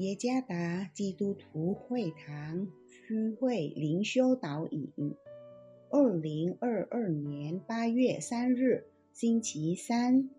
[0.00, 4.88] 耶加达基督徒会堂区会灵修导引，
[5.90, 10.30] 二零二二年八月三日，星期三，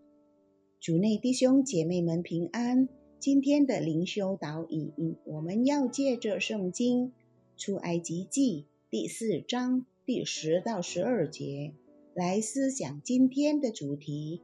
[0.80, 2.90] 主内弟兄姐妹们平安。
[3.20, 7.14] 今天的灵修导引，我们要借着圣经
[7.56, 11.76] 出埃及记第四章第十到十二节
[12.16, 14.42] 来思想今天的主题：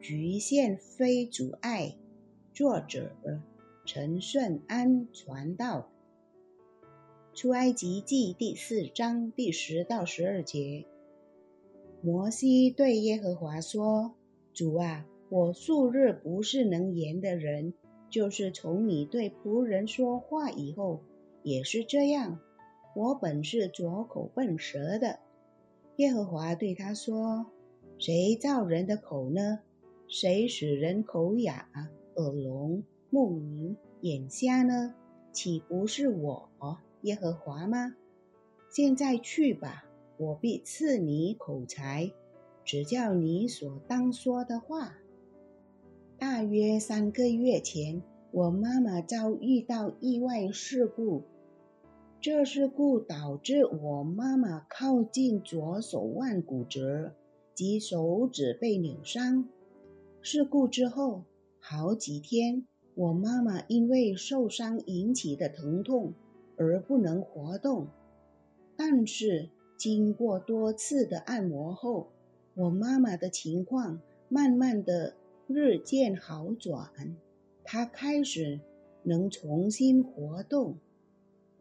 [0.00, 1.94] 局限非阻碍。
[2.52, 3.12] 作者。
[3.90, 5.88] 陈顺安传道，
[7.32, 10.84] 出埃及记第四章第十到十二节。
[12.02, 14.12] 摩西对耶和华说
[14.52, 17.72] ：“主啊，我数日不是能言的人，
[18.10, 21.00] 就是从你对仆人说话以后，
[21.42, 22.38] 也是这样。
[22.94, 25.18] 我本是拙口笨舌的。”
[25.96, 27.46] 耶和华对他说
[27.96, 29.60] ：“谁造人的口呢？
[30.08, 31.70] 谁使人口哑、
[32.16, 34.94] 耳聋？”目明眼瞎呢？
[35.32, 36.48] 岂不是我
[37.02, 37.94] 耶和华吗？
[38.70, 39.84] 现在去吧，
[40.18, 42.12] 我必赐你口才，
[42.64, 44.98] 只叫你所当说的话。
[46.18, 51.22] 大约三个月前，我妈妈遭遇到意外事故，
[52.20, 57.14] 这事故导致我妈妈靠近左手腕骨折
[57.54, 59.48] 及手指被扭伤。
[60.20, 61.22] 事故之后
[61.58, 62.66] 好几天。
[62.98, 66.14] 我妈妈因为受伤引起的疼痛
[66.56, 67.86] 而不能活动，
[68.76, 72.08] 但是经过多次的按摩后，
[72.56, 75.14] 我妈妈的情况慢慢的
[75.46, 76.90] 日渐好转，
[77.62, 78.58] 她开始
[79.04, 80.78] 能重新活动。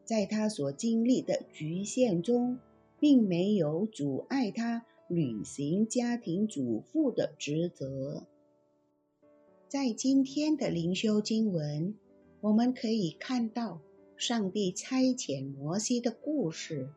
[0.04, 2.58] 在她所经历的局限中，
[3.00, 8.24] 并没有阻碍她履行家庭主妇的职责。
[9.70, 11.94] 在今天的灵修经文，
[12.40, 13.82] 我们可以看到
[14.16, 16.88] 上帝差遣摩西的故事。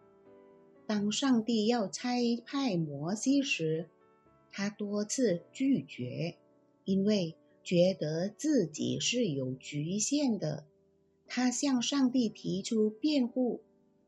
[0.87, 2.15] 当上帝要差
[2.47, 3.89] 派摩西时，
[4.53, 6.37] 他多次拒绝，
[6.85, 10.65] 因为觉得自己是有局限的。
[11.27, 13.63] 他向上帝提出辩护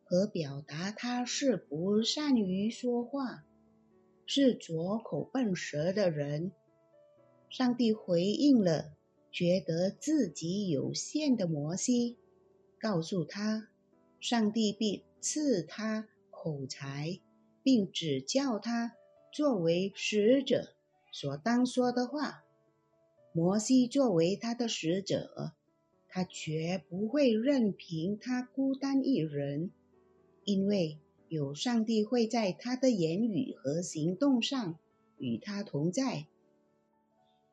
[0.05, 3.43] 和表达他是不善于说话，
[4.25, 6.53] 是拙口笨舌的人。
[7.53, 8.95] 上帝回应了
[9.31, 12.17] 觉得自己有限的摩西，
[12.81, 13.69] 告诉他，
[14.19, 17.21] 上帝必赐他口才，
[17.63, 18.95] 并指教他
[19.31, 20.71] 作为使者
[21.13, 22.43] 所当说的话。
[23.35, 25.53] 摩西作为他的使者，
[26.09, 29.71] 他绝不会任凭他孤单一人，
[30.45, 30.99] 因为
[31.29, 34.79] 有上帝会在他的言语和行动上
[35.19, 36.29] 与他同在。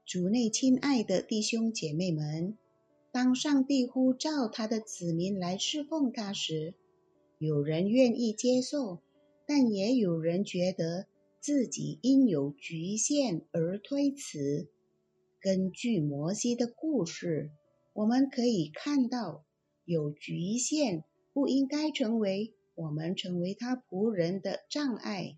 [0.10, 2.58] 主内亲爱的弟兄姐妹们，
[3.12, 6.74] 当上帝呼召他的子民来侍奉他时，
[7.38, 9.04] 有人愿意接受，
[9.46, 11.06] 但也有人觉得
[11.40, 14.68] 自己因有局限而推辞。
[15.40, 17.52] 根据摩西的故事，
[17.94, 19.46] 我们可以看到，
[19.86, 21.04] 有局限
[21.34, 25.38] 不应该成为我们成为他仆人的障碍。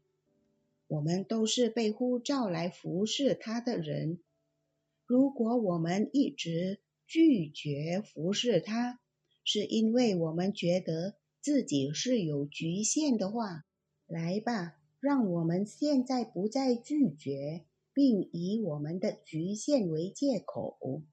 [0.88, 4.20] 我们都是被呼召来服侍他的人。
[5.11, 9.01] 如果我们一直拒绝服侍他，
[9.44, 13.66] 是因为我们觉得自己是有局限的话，
[14.07, 21.03] 来吧，让我们现在不再拒绝，并以我们的局限为借口，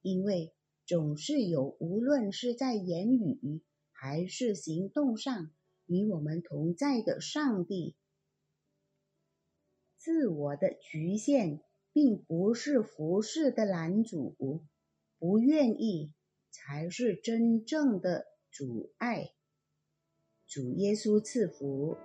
[0.00, 0.54] 因为
[0.86, 5.50] 总是有无论是在言语还是行动上
[5.86, 7.96] 与我们同在的上帝。
[9.96, 11.64] 自我的局限。
[11.92, 14.34] 并不是服侍的拦阻，
[15.18, 16.12] 不愿意
[16.50, 19.30] 才是真正的阻碍。
[20.46, 21.96] 主耶稣赐福。